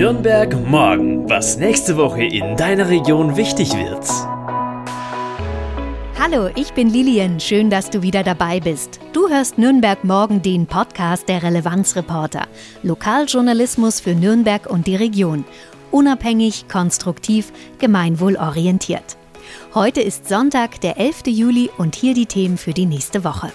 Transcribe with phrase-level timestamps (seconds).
[0.00, 4.02] Nürnberg morgen, was nächste Woche in deiner Region wichtig wird.
[6.18, 7.38] Hallo, ich bin Lilian.
[7.38, 8.98] Schön, dass du wieder dabei bist.
[9.12, 12.48] Du hörst Nürnberg morgen den Podcast der Relevanzreporter.
[12.82, 15.44] Lokaljournalismus für Nürnberg und die Region.
[15.90, 19.18] Unabhängig, konstruktiv, gemeinwohlorientiert.
[19.74, 21.24] Heute ist Sonntag, der 11.
[21.26, 23.52] Juli und hier die Themen für die nächste Woche.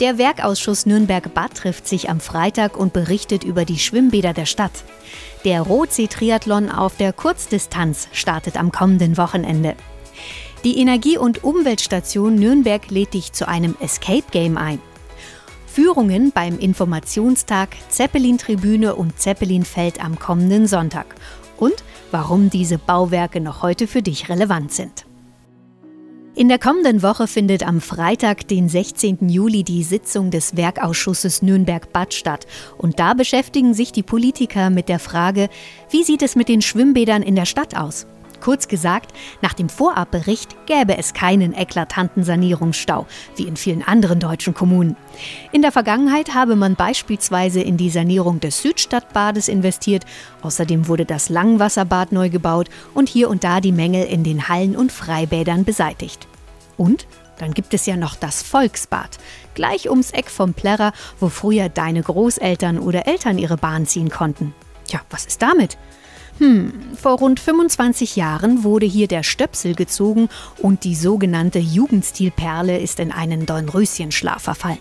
[0.00, 4.72] Der Werkausschuss Nürnberg-Bad trifft sich am Freitag und berichtet über die Schwimmbäder der Stadt.
[5.44, 9.76] Der Rotsee-Triathlon auf der Kurzdistanz startet am kommenden Wochenende.
[10.64, 14.80] Die Energie- und Umweltstation Nürnberg lädt dich zu einem Escape Game ein.
[15.66, 21.14] Führungen beim Informationstag, Zeppelin-Tribüne und Zeppelinfeld am kommenden Sonntag.
[21.56, 25.04] Und warum diese Bauwerke noch heute für dich relevant sind.
[26.36, 29.28] In der kommenden Woche findet am Freitag, den 16.
[29.28, 32.48] Juli, die Sitzung des Werkausschusses Nürnberg-Bad statt.
[32.76, 35.48] Und da beschäftigen sich die Politiker mit der Frage,
[35.90, 38.08] wie sieht es mit den Schwimmbädern in der Stadt aus?
[38.44, 43.06] Kurz gesagt, nach dem Vorabbericht gäbe es keinen eklatanten Sanierungsstau,
[43.36, 44.96] wie in vielen anderen deutschen Kommunen.
[45.50, 50.04] In der Vergangenheit habe man beispielsweise in die Sanierung des Südstadtbades investiert,
[50.42, 54.76] außerdem wurde das Langwasserbad neu gebaut und hier und da die Mängel in den Hallen
[54.76, 56.28] und Freibädern beseitigt.
[56.76, 57.06] Und
[57.38, 59.16] dann gibt es ja noch das Volksbad,
[59.54, 64.54] gleich ums Eck vom Plärrer, wo früher deine Großeltern oder Eltern ihre Bahn ziehen konnten.
[64.86, 65.78] Tja, was ist damit?
[66.38, 72.98] Hm, vor rund 25 Jahren wurde hier der Stöpsel gezogen und die sogenannte Jugendstilperle ist
[72.98, 74.78] in einen Dornröschenschlaf verfallen.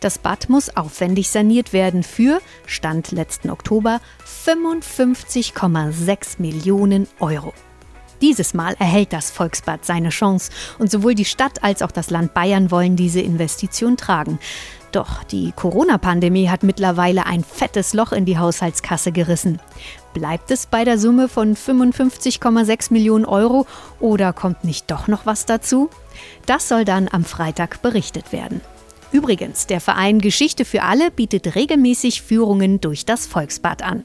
[0.00, 4.00] Das Bad muss aufwendig saniert werden für, Stand letzten Oktober,
[4.44, 7.54] 55,6 Millionen Euro.
[8.22, 12.34] Dieses Mal erhält das Volksbad seine Chance und sowohl die Stadt als auch das Land
[12.34, 14.38] Bayern wollen diese Investition tragen.
[14.92, 19.58] Doch die Corona-Pandemie hat mittlerweile ein fettes Loch in die Haushaltskasse gerissen.
[20.14, 23.66] Bleibt es bei der Summe von 55,6 Millionen Euro
[23.98, 25.90] oder kommt nicht doch noch was dazu?
[26.46, 28.60] Das soll dann am Freitag berichtet werden.
[29.10, 34.04] Übrigens, der Verein Geschichte für alle bietet regelmäßig Führungen durch das Volksbad an.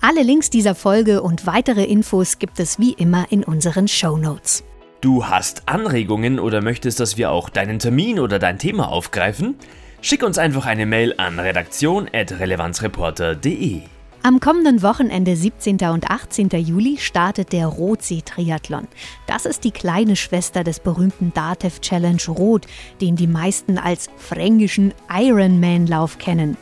[0.00, 4.64] Alle Links dieser Folge und weitere Infos gibt es wie immer in unseren Show Notes.
[5.00, 9.54] Du hast Anregungen oder möchtest, dass wir auch deinen Termin oder dein Thema aufgreifen?
[10.02, 13.82] Schick uns einfach eine Mail an redaktion.relevanzreporter.de.
[14.22, 15.78] Am kommenden Wochenende 17.
[15.90, 16.50] und 18.
[16.50, 18.86] Juli startet der Rotsee-Triathlon.
[19.26, 22.66] Das ist die kleine Schwester des berühmten Datev Challenge Rot,
[23.00, 26.58] den die meisten als fränkischen Ironman-Lauf kennen.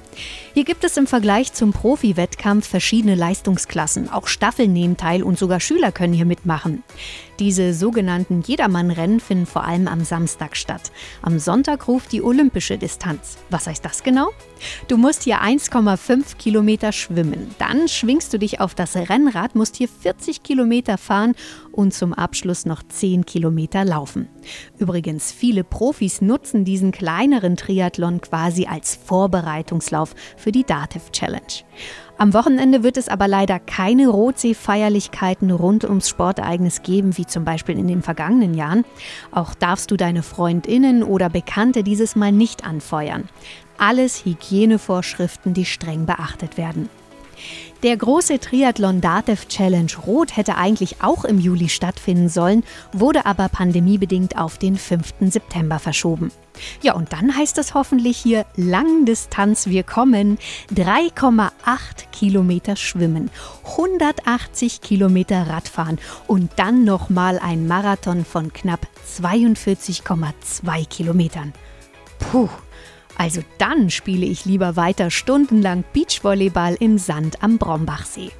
[0.54, 4.10] Hier gibt es im Vergleich zum Profi-Wettkampf verschiedene Leistungsklassen.
[4.10, 6.82] Auch Staffeln nehmen teil und sogar Schüler können hier mitmachen.
[7.38, 10.90] Diese sogenannten Jedermann-Rennen finden vor allem am Samstag statt.
[11.22, 13.38] Am Sonntag ruft die olympische Distanz.
[13.48, 14.30] Was heißt das genau?
[14.88, 17.54] Du musst hier 1,5 Kilometer schwimmen.
[17.58, 21.36] Dann schwingst du dich auf das Rennrad, musst hier 40 Kilometer fahren
[21.70, 24.28] und zum Abschluss noch 10 Kilometer laufen.
[24.78, 31.62] Übrigens, viele Profis nutzen diesen kleineren Triathlon quasi als Vorbereitungslauf für die Dativ Challenge.
[32.20, 37.78] Am Wochenende wird es aber leider keine Rotsee-Feierlichkeiten rund ums Sportereignis geben, wie zum Beispiel
[37.78, 38.84] in den vergangenen Jahren.
[39.30, 43.28] Auch darfst du deine Freundinnen oder Bekannte dieses Mal nicht anfeuern.
[43.78, 46.88] Alles Hygienevorschriften, die streng beachtet werden.
[47.82, 53.48] Der große Triathlon Datev Challenge Rot hätte eigentlich auch im Juli stattfinden sollen, wurde aber
[53.48, 55.14] pandemiebedingt auf den 5.
[55.20, 56.32] September verschoben.
[56.82, 60.38] Ja, und dann heißt es hoffentlich hier Langdistanz wir kommen.
[60.74, 61.50] 3,8
[62.10, 63.30] Kilometer schwimmen,
[63.64, 68.88] 180 Kilometer Radfahren und dann nochmal ein Marathon von knapp
[69.20, 71.52] 42,2 Kilometern.
[72.18, 72.48] Puh.
[73.18, 78.30] Also dann spiele ich lieber weiter stundenlang Beachvolleyball im Sand am Brombachsee.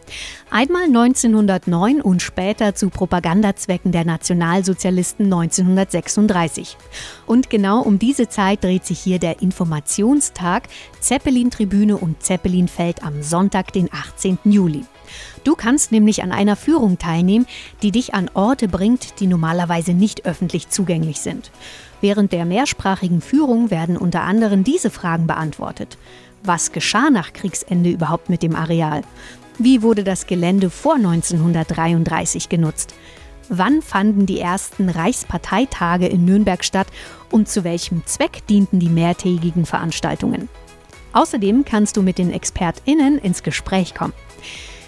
[0.51, 6.77] Einmal 1909 und später zu Propagandazwecken der Nationalsozialisten 1936.
[7.27, 10.65] Und genau um diese Zeit dreht sich hier der Informationstag
[10.99, 14.39] Zeppelin-Tribüne und Zeppelin-Feld am Sonntag, den 18.
[14.43, 14.85] Juli.
[15.45, 17.47] Du kannst nämlich an einer Führung teilnehmen,
[17.83, 21.53] die dich an Orte bringt, die normalerweise nicht öffentlich zugänglich sind.
[22.05, 25.97] Während der mehrsprachigen Führung werden unter anderem diese Fragen beantwortet.
[26.43, 29.01] Was geschah nach Kriegsende überhaupt mit dem Areal?
[29.57, 32.95] Wie wurde das Gelände vor 1933 genutzt?
[33.49, 36.89] Wann fanden die ersten Reichsparteitage in Nürnberg statt
[37.31, 40.51] und zu welchem Zweck dienten die mehrtägigen Veranstaltungen?
[41.15, 44.13] Außerdem kannst du mit den ExpertInnen ins Gespräch kommen.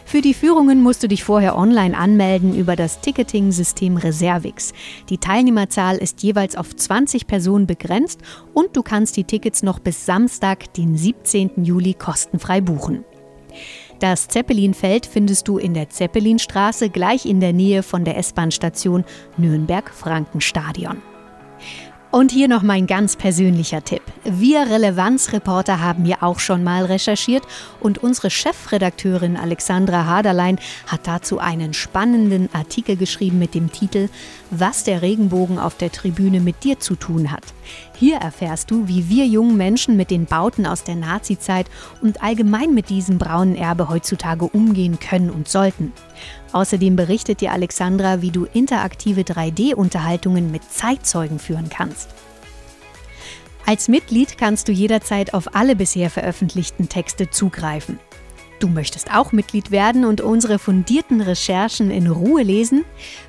[0.06, 4.72] Für die Führungen musst du dich vorher online anmelden über das Ticketing-System Reservix.
[5.10, 8.20] Die Teilnehmerzahl ist jeweils auf 20 Personen begrenzt
[8.54, 11.64] und du kannst die Tickets noch bis Samstag, den 17.
[11.64, 13.04] Juli, kostenfrei buchen.
[13.98, 19.04] Das Zeppelinfeld findest du in der Zeppelinstraße gleich in der Nähe von der S-Bahn-Station
[19.38, 21.02] Nürnberg-Frankenstadion.
[22.16, 24.00] Und hier noch mein ganz persönlicher Tipp.
[24.24, 27.42] Wir Relevanzreporter haben hier auch schon mal recherchiert
[27.78, 34.08] und unsere Chefredakteurin Alexandra Haderlein hat dazu einen spannenden Artikel geschrieben mit dem Titel
[34.50, 37.52] Was der Regenbogen auf der Tribüne mit dir zu tun hat.
[37.94, 41.66] Hier erfährst du, wie wir jungen Menschen mit den Bauten aus der Nazizeit
[42.00, 45.92] und allgemein mit diesem braunen Erbe heutzutage umgehen können und sollten.
[46.52, 52.10] Außerdem berichtet dir Alexandra, wie du interaktive 3D-Unterhaltungen mit Zeitzeugen führen kannst.
[53.66, 57.98] Als Mitglied kannst du jederzeit auf alle bisher veröffentlichten Texte zugreifen.
[58.58, 62.84] Du möchtest auch Mitglied werden und unsere fundierten Recherchen in Ruhe lesen?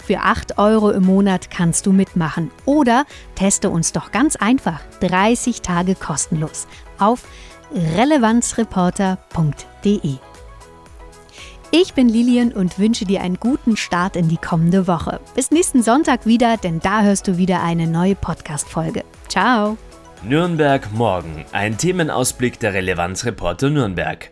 [0.05, 2.51] Für 8 Euro im Monat kannst du mitmachen.
[2.65, 7.23] Oder teste uns doch ganz einfach 30 Tage kostenlos auf
[7.73, 10.15] relevanzreporter.de.
[11.71, 15.19] Ich bin Lilian und wünsche dir einen guten Start in die kommende Woche.
[15.35, 19.03] Bis nächsten Sonntag wieder, denn da hörst du wieder eine neue Podcast-Folge.
[19.27, 19.77] Ciao!
[20.23, 21.45] Nürnberg morgen.
[21.51, 24.31] Ein Themenausblick der Relevanzreporter Nürnberg.